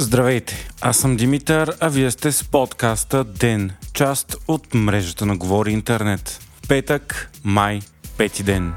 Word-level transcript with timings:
Здравейте, 0.00 0.68
аз 0.80 0.96
съм 0.96 1.16
Димитър, 1.16 1.76
а 1.80 1.88
вие 1.88 2.10
сте 2.10 2.32
с 2.32 2.44
подкаста 2.44 3.24
ДЕН, 3.24 3.70
част 3.92 4.36
от 4.48 4.74
мрежата 4.74 5.26
на 5.26 5.36
Говори 5.36 5.72
Интернет. 5.72 6.40
Петък, 6.68 7.30
май, 7.44 7.80
пети 8.18 8.42
ден. 8.42 8.72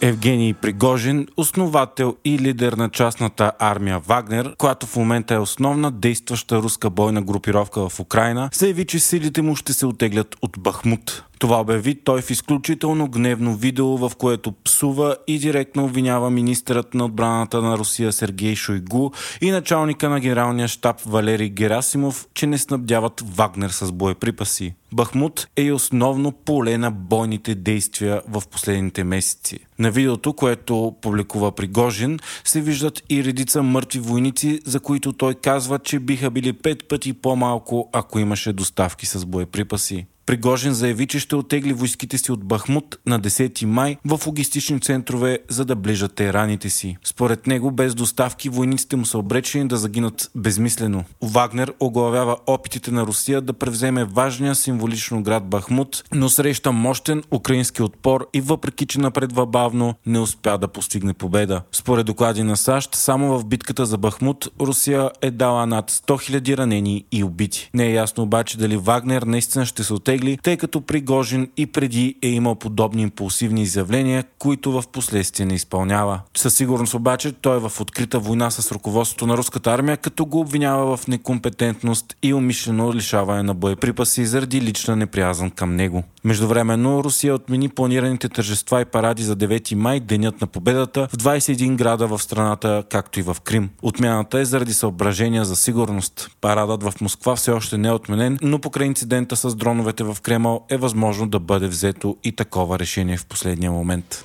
Евгений 0.00 0.54
Пригожин, 0.54 1.26
основател 1.36 2.16
и 2.24 2.38
лидер 2.38 2.72
на 2.72 2.90
частната 2.90 3.52
армия 3.58 3.98
Вагнер, 3.98 4.54
която 4.58 4.86
в 4.86 4.96
момента 4.96 5.34
е 5.34 5.38
основна 5.38 5.90
действаща 5.90 6.56
руска 6.56 6.90
бойна 6.90 7.22
групировка 7.22 7.88
в 7.88 8.00
Украина, 8.00 8.50
заяви, 8.52 8.86
че 8.86 8.98
силите 8.98 9.42
му 9.42 9.56
ще 9.56 9.72
се 9.72 9.86
отеглят 9.86 10.36
от 10.42 10.58
Бахмут. 10.58 11.24
Това 11.44 11.60
обяви 11.60 11.94
той 11.94 12.22
в 12.22 12.30
изключително 12.30 13.08
гневно 13.08 13.56
видео, 13.56 13.86
в 13.86 14.12
което 14.18 14.52
псува 14.52 15.16
и 15.26 15.38
директно 15.38 15.84
обвинява 15.84 16.30
министърът 16.30 16.94
на 16.94 17.04
отбраната 17.04 17.62
на 17.62 17.78
Русия 17.78 18.12
Сергей 18.12 18.54
Шойгу 18.54 19.10
и 19.40 19.50
началника 19.50 20.08
на 20.08 20.20
генералния 20.20 20.68
штаб 20.68 21.00
Валерий 21.06 21.48
Герасимов, 21.48 22.26
че 22.34 22.46
не 22.46 22.58
снабдяват 22.58 23.22
Вагнер 23.36 23.70
с 23.70 23.92
боеприпаси. 23.92 24.74
Бахмут 24.92 25.48
е 25.56 25.62
и 25.62 25.72
основно 25.72 26.32
поле 26.32 26.78
на 26.78 26.90
бойните 26.90 27.54
действия 27.54 28.22
в 28.28 28.42
последните 28.50 29.04
месеци. 29.04 29.58
На 29.78 29.90
видеото, 29.90 30.32
което 30.32 30.94
публикува 31.02 31.52
Пригожин, 31.52 32.18
се 32.44 32.60
виждат 32.60 33.02
и 33.10 33.24
редица 33.24 33.62
мъртви 33.62 33.98
войници, 33.98 34.60
за 34.64 34.80
които 34.80 35.12
той 35.12 35.34
казва, 35.34 35.78
че 35.78 35.98
биха 35.98 36.30
били 36.30 36.52
пет 36.52 36.88
пъти 36.88 37.12
по-малко, 37.12 37.88
ако 37.92 38.18
имаше 38.18 38.52
доставки 38.52 39.06
с 39.06 39.26
боеприпаси. 39.26 40.06
Пригожин 40.26 40.72
заяви, 40.72 41.06
че 41.06 41.18
ще 41.18 41.36
отегли 41.36 41.72
войските 41.72 42.18
си 42.18 42.32
от 42.32 42.44
Бахмут 42.44 42.98
на 43.06 43.20
10 43.20 43.64
май 43.64 43.96
в 44.04 44.26
логистични 44.26 44.80
центрове, 44.80 45.38
за 45.48 45.64
да 45.64 45.76
ближат 45.76 46.20
раните 46.20 46.70
си. 46.70 46.96
Според 47.04 47.46
него, 47.46 47.70
без 47.70 47.94
доставки, 47.94 48.48
войниците 48.48 48.96
му 48.96 49.04
са 49.04 49.18
обречени 49.18 49.68
да 49.68 49.76
загинат 49.76 50.30
безмислено. 50.34 51.04
Вагнер 51.22 51.72
оглавява 51.80 52.36
опитите 52.46 52.90
на 52.90 53.06
Русия 53.06 53.40
да 53.40 53.52
превземе 53.52 54.04
важния 54.04 54.54
символично 54.54 55.22
град 55.22 55.44
Бахмут, 55.44 56.04
но 56.14 56.28
среща 56.28 56.72
мощен 56.72 57.22
украински 57.30 57.82
отпор 57.82 58.28
и 58.32 58.40
въпреки, 58.40 58.86
че 58.86 59.00
напредва 59.00 59.46
бавно, 59.46 59.94
не 60.06 60.18
успя 60.18 60.58
да 60.58 60.68
постигне 60.68 61.14
победа. 61.14 61.62
Според 61.72 62.06
доклади 62.06 62.42
на 62.42 62.56
САЩ, 62.56 62.94
само 62.94 63.38
в 63.38 63.44
битката 63.44 63.86
за 63.86 63.98
Бахмут 63.98 64.48
Русия 64.60 65.10
е 65.22 65.30
дала 65.30 65.66
над 65.66 65.90
100 65.90 66.40
000 66.40 66.58
ранени 66.58 67.04
и 67.12 67.24
убити. 67.24 67.70
Не 67.74 67.86
е 67.86 67.92
ясно 67.92 68.22
обаче 68.22 68.58
дали 68.58 68.76
Вагнер 68.76 69.22
наистина 69.22 69.66
ще 69.66 69.84
се 69.84 69.94
отегли 69.94 70.13
оттегли, 70.14 70.38
тъй 70.42 70.56
като 70.56 70.80
Пригожин 70.80 71.48
и 71.56 71.66
преди 71.66 72.16
е 72.22 72.28
имал 72.28 72.54
подобни 72.54 73.02
импулсивни 73.02 73.62
изявления, 73.62 74.24
които 74.38 74.72
в 74.72 74.84
последствие 74.92 75.46
не 75.46 75.54
изпълнява. 75.54 76.20
Със 76.36 76.54
сигурност 76.54 76.94
обаче 76.94 77.32
той 77.32 77.56
е 77.56 77.60
в 77.60 77.80
открита 77.80 78.18
война 78.18 78.50
с 78.50 78.72
ръководството 78.72 79.26
на 79.26 79.36
руската 79.36 79.70
армия, 79.70 79.96
като 79.96 80.26
го 80.26 80.40
обвинява 80.40 80.96
в 80.96 81.08
некомпетентност 81.08 82.16
и 82.22 82.34
умишлено 82.34 82.94
лишаване 82.94 83.42
на 83.42 83.54
боеприпаси 83.54 84.26
заради 84.26 84.60
лична 84.60 84.96
неприязан 84.96 85.50
към 85.50 85.76
него. 85.76 86.02
Междувременно 86.24 87.04
Русия 87.04 87.34
отмени 87.34 87.68
планираните 87.68 88.28
тържества 88.28 88.80
и 88.80 88.84
паради 88.84 89.22
за 89.22 89.36
9 89.36 89.74
май, 89.74 90.00
денят 90.00 90.40
на 90.40 90.46
победата, 90.46 91.08
в 91.12 91.16
21 91.16 91.76
града 91.76 92.06
в 92.06 92.22
страната, 92.22 92.84
както 92.90 93.20
и 93.20 93.22
в 93.22 93.36
Крим. 93.44 93.70
Отмяната 93.82 94.38
е 94.38 94.44
заради 94.44 94.74
съображения 94.74 95.44
за 95.44 95.56
сигурност. 95.56 96.30
Парадът 96.40 96.82
в 96.82 97.00
Москва 97.00 97.36
все 97.36 97.50
още 97.50 97.78
не 97.78 97.88
е 97.88 97.92
отменен, 97.92 98.38
но 98.42 98.58
покрай 98.58 98.86
инцидента 98.86 99.36
с 99.36 99.54
дроновете 99.54 100.03
в 100.04 100.20
Кремъл 100.20 100.64
е 100.70 100.76
възможно 100.76 101.28
да 101.28 101.40
бъде 101.40 101.66
взето 101.66 102.16
и 102.24 102.32
такова 102.32 102.78
решение 102.78 103.16
в 103.16 103.26
последния 103.26 103.72
момент. 103.72 104.24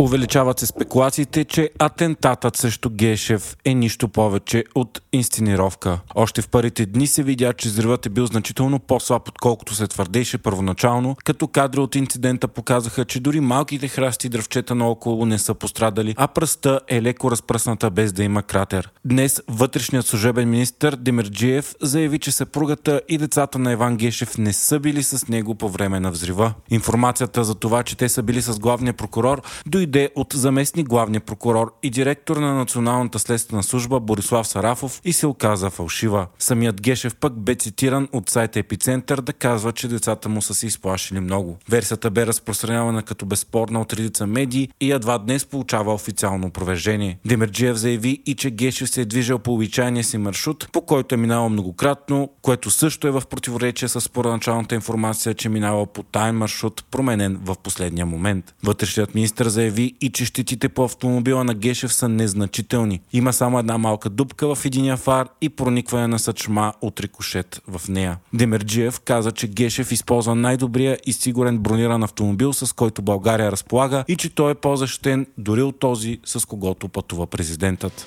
Увеличават 0.00 0.58
се 0.58 0.66
спекулациите, 0.66 1.44
че 1.44 1.70
атентатът 1.78 2.56
срещу 2.56 2.90
Гешев 2.90 3.56
е 3.64 3.74
нищо 3.74 4.08
повече 4.08 4.64
от 4.74 5.00
инсценировка. 5.12 6.00
Още 6.14 6.42
в 6.42 6.48
първите 6.48 6.86
дни 6.86 7.06
се 7.06 7.22
видя, 7.22 7.52
че 7.52 7.68
взривът 7.68 8.06
е 8.06 8.08
бил 8.08 8.26
значително 8.26 8.78
по-слаб, 8.78 9.28
отколкото 9.28 9.74
се 9.74 9.86
твърдеше 9.86 10.38
първоначално, 10.38 11.16
като 11.24 11.48
кадри 11.48 11.80
от 11.80 11.94
инцидента 11.94 12.48
показаха, 12.48 13.04
че 13.04 13.20
дори 13.20 13.40
малките 13.40 13.88
храсти 13.88 14.26
и 14.26 14.30
дръвчета 14.30 14.74
наоколо 14.74 15.26
не 15.26 15.38
са 15.38 15.54
пострадали, 15.54 16.14
а 16.18 16.28
пръста 16.28 16.80
е 16.88 17.02
леко 17.02 17.30
разпръсната 17.30 17.90
без 17.90 18.12
да 18.12 18.24
има 18.24 18.42
кратер. 18.42 18.90
Днес 19.04 19.42
вътрешният 19.48 20.06
служебен 20.06 20.50
министр 20.50 20.96
Демерджиев 20.96 21.74
заяви, 21.82 22.18
че 22.18 22.32
съпругата 22.32 23.00
и 23.08 23.18
децата 23.18 23.58
на 23.58 23.72
Иван 23.72 23.96
Гешев 23.96 24.38
не 24.38 24.52
са 24.52 24.80
били 24.80 25.02
с 25.02 25.28
него 25.28 25.54
по 25.54 25.68
време 25.68 26.00
на 26.00 26.10
взрива. 26.10 26.54
Информацията 26.70 27.44
за 27.44 27.54
това, 27.54 27.82
че 27.82 27.96
те 27.96 28.08
са 28.08 28.22
били 28.22 28.42
с 28.42 28.58
главния 28.58 28.92
прокурор, 28.92 29.42
дойде 29.66 29.87
дойде 29.88 30.10
от 30.14 30.32
заместник 30.32 30.88
главния 30.88 31.20
прокурор 31.20 31.74
и 31.82 31.90
директор 31.90 32.36
на 32.36 32.54
Националната 32.54 33.18
следствена 33.18 33.62
служба 33.62 34.00
Борислав 34.00 34.46
Сарафов 34.46 35.00
и 35.04 35.12
се 35.12 35.26
оказа 35.26 35.70
фалшива. 35.70 36.26
Самият 36.38 36.80
Гешев 36.80 37.16
пък 37.16 37.32
бе 37.40 37.54
цитиран 37.54 38.08
от 38.12 38.30
сайта 38.30 38.58
Епицентър 38.58 39.20
да 39.20 39.32
казва, 39.32 39.72
че 39.72 39.88
децата 39.88 40.28
му 40.28 40.42
са 40.42 40.54
се 40.54 40.66
изплашили 40.66 41.20
много. 41.20 41.56
Версията 41.70 42.10
бе 42.10 42.26
разпространявана 42.26 43.02
като 43.02 43.26
безспорна 43.26 43.80
от 43.80 43.92
редица 43.92 44.26
медии 44.26 44.68
и 44.80 44.92
едва 44.92 45.18
днес 45.18 45.44
получава 45.44 45.94
официално 45.94 46.46
опровержение. 46.46 47.18
Демерджиев 47.26 47.76
заяви 47.76 48.22
и 48.26 48.34
че 48.34 48.50
Гешев 48.50 48.90
се 48.90 49.00
е 49.00 49.04
движил 49.04 49.38
по 49.38 49.54
обичайния 49.54 50.04
си 50.04 50.18
маршрут, 50.18 50.68
по 50.72 50.80
който 50.80 51.14
е 51.14 51.18
минавал 51.18 51.48
многократно, 51.48 52.30
което 52.42 52.70
също 52.70 53.08
е 53.08 53.10
в 53.10 53.22
противоречие 53.30 53.88
с 53.88 54.12
първоначалната 54.12 54.74
информация, 54.74 55.34
че 55.34 55.48
минава 55.48 55.86
по 55.86 56.02
тайн 56.02 56.34
маршрут, 56.34 56.84
променен 56.90 57.40
в 57.44 57.56
последния 57.62 58.06
момент. 58.06 58.54
Вътрешният 58.62 59.14
министр 59.14 59.50
заяви, 59.50 59.77
заяви 59.78 59.94
и 60.00 60.10
че 60.10 60.24
щетите 60.24 60.68
по 60.68 60.84
автомобила 60.84 61.44
на 61.44 61.54
Гешев 61.54 61.92
са 61.92 62.08
незначителни. 62.08 63.00
Има 63.12 63.32
само 63.32 63.58
една 63.58 63.78
малка 63.78 64.10
дупка 64.10 64.54
в 64.54 64.64
единия 64.64 64.96
фар 64.96 65.28
и 65.40 65.48
проникване 65.48 66.06
на 66.06 66.18
съчма 66.18 66.72
от 66.80 67.00
рикошет 67.00 67.62
в 67.68 67.88
нея. 67.88 68.18
Демерджиев 68.32 69.00
каза, 69.00 69.32
че 69.32 69.48
Гешев 69.48 69.92
използва 69.92 70.34
най-добрия 70.34 70.98
и 71.06 71.12
сигурен 71.12 71.58
брониран 71.58 72.02
автомобил, 72.02 72.52
с 72.52 72.72
който 72.72 73.02
България 73.02 73.52
разполага 73.52 74.04
и 74.08 74.16
че 74.16 74.34
той 74.34 74.50
е 74.50 74.54
по-защитен 74.54 75.26
дори 75.38 75.62
от 75.62 75.78
този, 75.78 76.18
с 76.24 76.46
когото 76.46 76.88
пътува 76.88 77.26
президентът. 77.26 78.06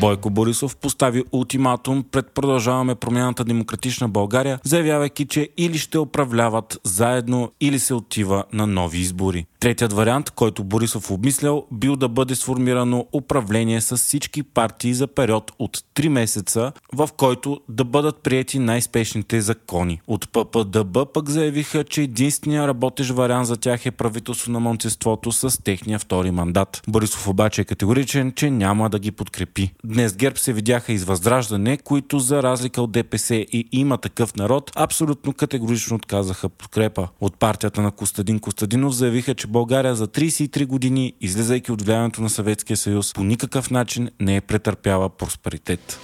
Бойко 0.00 0.30
Борисов 0.30 0.76
постави 0.76 1.24
ултиматум 1.32 2.04
пред 2.12 2.26
продължаваме 2.30 2.94
промяната 2.94 3.44
Демократична 3.44 4.08
България, 4.08 4.58
заявявайки, 4.64 5.26
че 5.26 5.48
или 5.56 5.78
ще 5.78 5.98
управляват 5.98 6.80
заедно, 6.84 7.50
или 7.60 7.78
се 7.78 7.94
отива 7.94 8.44
на 8.52 8.66
нови 8.66 8.98
избори. 8.98 9.46
Третият 9.60 9.92
вариант, 9.92 10.30
който 10.30 10.64
Борисов 10.64 11.10
обмислял, 11.10 11.66
бил 11.72 11.96
да 11.96 12.08
бъде 12.08 12.34
сформирано 12.34 13.06
управление 13.12 13.80
с 13.80 13.96
всички 13.96 14.42
партии 14.42 14.94
за 14.94 15.06
период 15.06 15.52
от 15.58 15.76
3 15.94 16.08
месеца, 16.08 16.72
в 16.92 17.08
който 17.16 17.60
да 17.68 17.84
бъдат 17.84 18.16
приети 18.16 18.58
най-спешните 18.58 19.40
закони. 19.40 20.00
От 20.06 20.28
ППДБ 20.32 21.12
пък 21.14 21.28
заявиха, 21.28 21.84
че 21.84 22.02
единствения 22.02 22.68
работещ 22.68 23.10
вариант 23.10 23.46
за 23.46 23.56
тях 23.56 23.86
е 23.86 23.90
правителство 23.90 24.52
на 24.52 24.60
монцеството 24.60 25.32
с 25.32 25.62
техния 25.62 25.98
втори 25.98 26.30
мандат. 26.30 26.82
Борисов 26.88 27.28
обаче 27.28 27.60
е 27.60 27.64
категоричен, 27.64 28.32
че 28.32 28.50
няма 28.50 28.90
да 28.90 28.98
ги 28.98 29.10
подкрепи. 29.10 29.72
Днес 29.84 30.16
ГЕРБ 30.16 30.36
се 30.36 30.52
видяха 30.52 30.92
из 30.92 31.04
Възраждане, 31.04 31.76
които 31.76 32.18
за 32.18 32.42
разлика 32.42 32.82
от 32.82 32.92
ДПС 32.92 33.34
и 33.34 33.68
има 33.72 33.98
такъв 33.98 34.36
народ, 34.36 34.70
абсолютно 34.76 35.32
категорично 35.32 35.96
отказаха 35.96 36.48
подкрепа. 36.48 37.08
От 37.20 37.36
партията 37.36 37.82
на 37.82 37.90
Костадин 37.90 38.40
Костадинов 38.40 38.94
заявиха, 38.94 39.34
че 39.34 39.46
България 39.46 39.94
за 39.94 40.08
33 40.08 40.66
години, 40.66 41.12
излизайки 41.20 41.72
от 41.72 41.82
влиянието 41.82 42.22
на 42.22 42.30
Съветския 42.30 42.76
съюз, 42.76 43.12
по 43.12 43.24
никакъв 43.24 43.70
начин 43.70 44.10
не 44.20 44.36
е 44.36 44.40
претърпяла 44.40 45.08
просперитет 45.08 45.98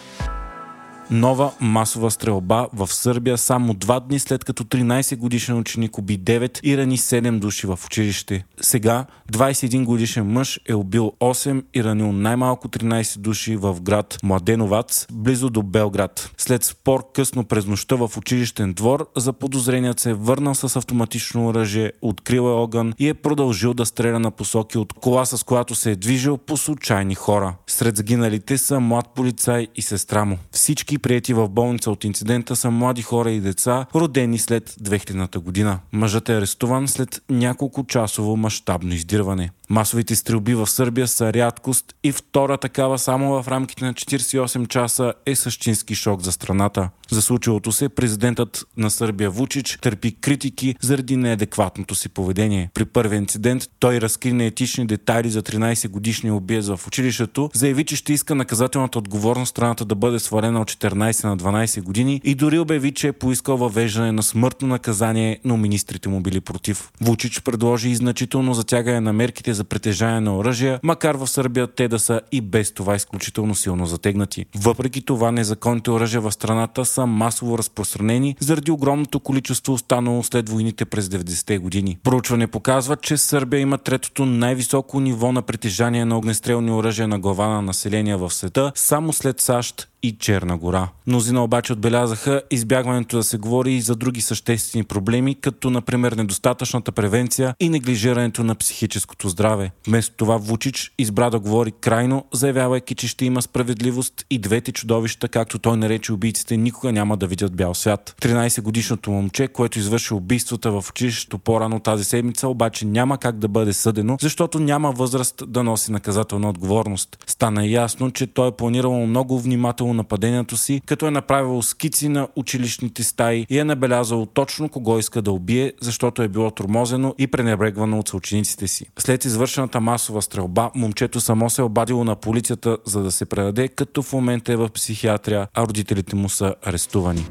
нова 1.11 1.53
масова 1.61 2.11
стрелба 2.11 2.69
в 2.73 2.93
Сърбия 2.93 3.39
само 3.39 3.75
два 3.75 4.01
дни 4.01 4.19
след 4.19 4.45
като 4.45 4.65
13 4.65 5.17
годишен 5.17 5.59
ученик 5.59 5.99
уби 5.99 6.19
9 6.19 6.61
и 6.63 6.77
рани 6.77 6.99
7 6.99 7.39
души 7.39 7.67
в 7.67 7.79
училище. 7.87 8.45
Сега 8.61 9.07
21 9.33 9.85
годишен 9.85 10.27
мъж 10.27 10.61
е 10.69 10.75
убил 10.75 11.13
8 11.21 11.63
и 11.75 11.85
ранил 11.85 12.13
най-малко 12.13 12.69
13 12.69 13.19
души 13.19 13.57
в 13.57 13.81
град 13.83 14.19
Младеновац, 14.23 15.07
близо 15.13 15.51
до 15.51 15.63
Белград. 15.63 16.31
След 16.39 16.65
спор 16.65 17.13
късно 17.15 17.45
през 17.45 17.67
нощта 17.67 17.97
в 17.97 18.11
училищен 18.17 18.73
двор, 18.73 19.09
за 19.17 19.33
подозреният 19.33 20.01
се 20.01 20.11
е 20.11 20.15
върнал 20.15 20.55
с 20.55 20.77
автоматично 20.77 21.47
оръжие, 21.47 21.93
открил 22.03 22.43
е 22.43 22.53
огън 22.53 22.95
и 22.99 23.09
е 23.09 23.15
продължил 23.15 23.75
да 23.75 23.87
стреля 23.87 24.19
на 24.19 24.31
посоки 24.31 24.79
от 24.79 24.93
кола, 24.93 25.25
с 25.25 25.45
която 25.45 25.75
се 25.75 25.91
е 25.91 25.97
движил 25.97 26.37
по 26.37 26.57
случайни 26.57 27.15
хора. 27.15 27.55
Сред 27.67 27.97
загиналите 27.97 28.59
са 28.59 28.81
млад 28.81 29.07
полицай 29.15 29.67
и 29.77 29.83
сестра 29.83 30.25
му. 30.25 30.39
Всички 30.53 30.98
Всички 30.99 31.09
прияти 31.09 31.35
в 31.35 31.49
болница 31.49 31.91
от 31.91 32.05
инцидента 32.05 32.57
са 32.57 32.71
млади 32.71 33.03
хора 33.03 33.31
и 33.31 33.41
деца, 33.41 33.87
родени 33.95 34.39
след 34.39 34.71
2000 34.71 35.39
година. 35.39 35.79
Мъжът 35.93 36.29
е 36.29 36.37
арестуван 36.37 36.89
след 36.89 37.23
няколко 37.31 37.85
часово 37.87 38.37
мащабно 38.37 38.95
издирване. 38.95 39.51
Масовите 39.71 40.17
стрелби 40.17 40.55
в 40.55 40.67
Сърбия 40.67 41.09
са 41.09 41.33
рядкост 41.33 41.95
и 42.05 42.13
втора 42.13 42.59
такава 42.59 42.99
само 42.99 43.43
в 43.43 43.49
рамките 43.49 43.85
на 43.85 43.95
48 43.95 44.69
часа 44.69 45.13
е 45.27 45.35
същински 45.35 45.95
шок 45.95 46.23
за 46.23 46.33
страната. 46.33 46.91
За 47.11 47.23
случилото 47.23 47.73
се 47.73 47.89
президентът 47.89 48.65
на 48.77 48.91
Сърбия 48.91 49.31
Вучич 49.31 49.79
търпи 49.83 50.21
критики 50.21 50.75
заради 50.81 51.17
неадекватното 51.17 51.95
си 51.95 52.09
поведение. 52.09 52.71
При 52.75 52.85
първия 52.85 53.17
инцидент 53.17 53.63
той 53.79 54.01
разкри 54.01 54.33
неетични 54.33 54.87
детайли 54.87 55.31
за 55.31 55.43
13 55.43 55.89
годишния 55.89 56.35
убиец 56.35 56.69
в 56.69 56.81
училището, 56.87 57.51
заяви, 57.55 57.85
че 57.85 57.97
ще 57.97 58.13
иска 58.13 58.35
наказателната 58.35 58.99
отговорност 58.99 59.51
страната 59.51 59.85
да 59.85 59.95
бъде 59.95 60.19
свалена 60.19 60.61
от 60.61 60.71
14 60.71 61.25
на 61.25 61.37
12 61.37 61.83
години 61.83 62.21
и 62.25 62.35
дори 62.35 62.59
обяви, 62.59 62.93
че 62.93 63.09
е 63.09 63.13
поискал 63.13 63.57
въвеждане 63.57 64.13
на 64.13 64.23
смъртно 64.23 64.69
наказание, 64.69 65.41
но 65.45 65.57
министрите 65.57 66.09
му 66.09 66.21
били 66.21 66.41
против. 66.41 66.91
Вучич 67.01 67.43
предложи 67.43 67.89
и 67.89 67.97
значително 67.97 68.55
затягане 68.55 69.01
на 69.01 69.13
мерките 69.13 69.55
за 69.59 69.65
притежание 69.65 70.21
на 70.21 70.37
оръжия, 70.37 70.81
макар 70.83 71.15
в 71.15 71.27
Сърбия 71.27 71.67
те 71.67 71.89
да 71.89 71.99
са 71.99 72.21
и 72.33 72.41
без 72.41 72.73
това 72.73 72.95
изключително 72.95 73.55
силно 73.55 73.87
затегнати. 73.87 74.47
Въпреки 74.57 75.03
това, 75.03 75.33
незаконните 75.33 75.91
оръжия 75.91 76.21
в 76.21 76.33
страната 76.33 76.85
са 76.85 77.07
масово 77.07 77.59
разпространени 77.59 78.37
заради 78.41 78.71
огромното 78.71 79.21
количество 79.21 79.73
останало 79.73 80.23
след 80.23 80.49
войните 80.49 80.85
през 80.85 81.09
90-те 81.09 81.59
години. 81.59 81.99
Проучване 82.03 82.47
показва, 82.47 82.97
че 82.97 83.17
Сърбия 83.17 83.61
има 83.61 83.79
третото 83.79 84.27
най-високо 84.27 85.01
ниво 85.01 85.33
на 85.33 85.43
притежание 85.43 86.05
на 86.05 86.19
огнестрелни 86.19 86.71
оръжия 86.71 87.09
на 87.09 87.19
глава 87.19 87.49
на 87.49 87.63
население 87.63 88.17
в 88.17 88.31
света, 88.31 88.73
само 88.75 89.13
след 89.13 89.41
САЩ 89.41 89.89
и 90.03 90.17
Черна 90.19 90.57
гора. 90.57 90.89
Мнозина 91.07 91.45
обаче 91.45 91.73
отбелязаха 91.73 92.43
избягването 92.51 93.17
да 93.17 93.25
се 93.25 93.39
говори 93.39 93.73
и 93.73 93.81
за 93.81 93.95
други 93.95 94.21
съществени 94.21 94.85
проблеми, 94.85 95.35
като 95.35 95.71
например 95.71 96.13
недостатъчната 96.13 96.93
превенция 96.93 97.55
и 97.61 97.69
неглижирането 97.69 98.45
на 98.45 98.55
психическото 98.55 99.29
здраве. 99.29 99.71
Вместо 99.87 100.17
това 100.17 100.37
Вучич 100.37 100.93
избра 100.99 101.31
да 101.31 101.39
говори 101.39 101.73
крайно, 101.81 102.25
заявявайки, 102.33 102.95
че 102.95 103.09
ще 103.09 103.25
има 103.25 103.43
справедливост 103.43 104.27
и 104.31 104.39
двете 104.39 104.73
чудовища, 104.73 105.29
както 105.29 105.59
той 105.59 105.77
нарече 105.77 106.13
убийците, 106.13 106.57
никога 106.57 106.93
няма 106.93 107.17
да 107.17 107.27
видят 107.27 107.57
бял 107.57 107.75
свят. 107.75 108.15
13 108.23 108.63
годишното 108.63 109.11
момче, 109.11 109.49
което 109.49 109.79
извърши 109.79 110.15
убийствата 110.15 110.71
в 110.71 110.85
училището 110.91 111.39
по-рано 111.39 111.81
тази 111.81 112.05
седмица, 112.05 112.49
обаче 112.49 112.87
няма 112.87 113.19
как 113.19 113.39
да 113.39 113.49
бъде 113.49 113.73
съдено, 113.73 114.17
защото 114.21 114.61
няма 114.61 114.93
възраст 114.93 115.43
да 115.49 115.63
носи 115.63 115.93
наказателна 115.93 116.49
отговорност. 116.49 117.25
Стана 117.27 117.67
ясно, 117.67 118.11
че 118.11 118.27
той 118.27 118.49
е 118.49 118.53
планирал 118.53 119.07
много 119.07 119.41
внимателно 119.41 119.88
описало 119.89 119.95
нападението 119.95 120.57
си, 120.57 120.81
като 120.87 121.07
е 121.07 121.11
направил 121.11 121.63
скици 121.63 122.09
на 122.09 122.29
училищните 122.37 123.03
стаи 123.03 123.47
и 123.49 123.59
е 123.59 123.65
набелязал 123.65 124.27
точно 124.27 124.69
кого 124.69 124.99
иска 124.99 125.23
да 125.23 125.33
убие, 125.33 125.73
защото 125.81 126.23
е 126.23 126.29
било 126.29 126.51
тормозено 126.51 127.15
и 127.19 127.27
пренебрегвано 127.27 127.99
от 127.99 128.09
съучениците 128.09 128.69
си. 128.69 128.87
След 128.99 129.25
извършената 129.25 129.81
масова 129.81 130.23
стрелба, 130.23 130.71
момчето 130.75 131.21
само 131.21 131.51
се 131.51 131.63
е 131.63 131.65
обадило 131.65 132.05
на 132.05 132.17
полицията, 132.17 132.79
за 132.85 133.03
да 133.03 133.11
се 133.11 133.27
предаде, 133.27 133.69
като 133.69 134.03
в 134.03 134.13
момента 134.13 134.53
е 134.53 134.57
в 134.57 134.69
психиатрия, 134.69 135.49
а 135.55 135.67
родителите 135.67 136.17
му 136.17 136.29
са 136.29 136.55
арестувани. 136.63 137.27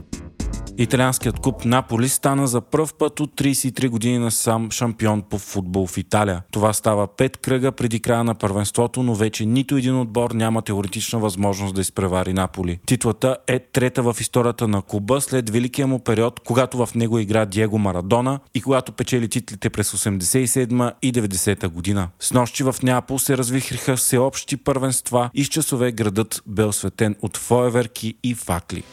Италианският 0.79 1.39
клуб 1.39 1.65
Наполи 1.65 2.09
стана 2.09 2.47
за 2.47 2.61
пръв 2.61 2.93
път 2.93 3.19
от 3.19 3.31
33 3.41 3.89
години 3.89 4.17
на 4.17 4.31
сам 4.31 4.71
шампион 4.71 5.21
по 5.21 5.37
футбол 5.37 5.87
в 5.87 5.97
Италия. 5.97 6.41
Това 6.51 6.73
става 6.73 7.07
пет 7.07 7.37
кръга 7.37 7.71
преди 7.71 7.99
края 7.99 8.23
на 8.23 8.35
първенството, 8.35 9.03
но 9.03 9.15
вече 9.15 9.45
нито 9.45 9.77
един 9.77 9.99
отбор 9.99 10.31
няма 10.31 10.61
теоретична 10.61 11.19
възможност 11.19 11.75
да 11.75 11.81
изпревари 11.81 12.33
Наполи. 12.33 12.79
Титлата 12.85 13.37
е 13.47 13.59
трета 13.59 14.01
в 14.01 14.15
историята 14.19 14.67
на 14.67 14.81
клуба 14.81 15.21
след 15.21 15.49
великия 15.49 15.87
му 15.87 15.99
период, 15.99 16.39
когато 16.39 16.85
в 16.85 16.95
него 16.95 17.19
игра 17.19 17.45
Диего 17.45 17.77
Марадона 17.77 18.39
и 18.55 18.61
когато 18.61 18.91
печели 18.91 19.27
титлите 19.27 19.69
през 19.69 19.91
87 19.91 20.91
и 21.01 21.13
90 21.13 21.67
година. 21.67 22.07
С 22.19 22.33
нощи 22.33 22.63
в 22.63 22.75
Неапол 22.83 23.19
се 23.19 23.37
развихриха 23.37 23.95
всеобщи 23.95 24.57
първенства 24.57 25.29
и 25.33 25.43
с 25.43 25.47
часове 25.47 25.91
градът 25.91 26.41
бе 26.47 26.63
осветен 26.63 27.15
от 27.21 27.37
фойерверки 27.37 28.13
и 28.23 28.33
факли. 28.33 28.83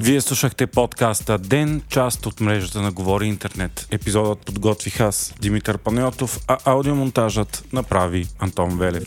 Вие 0.00 0.20
слушахте 0.20 0.66
подкаста 0.66 1.38
Ден, 1.38 1.82
част 1.88 2.26
от 2.26 2.40
мрежата 2.40 2.82
на 2.82 2.92
Говори 2.92 3.26
Интернет. 3.26 3.86
Епизодът 3.90 4.38
подготвих 4.38 5.00
аз, 5.00 5.34
Димитър 5.40 5.78
Панеотов, 5.78 6.40
а 6.48 6.58
аудиомонтажът 6.64 7.64
направи 7.72 8.26
Антон 8.38 8.78
Велев. 8.78 9.04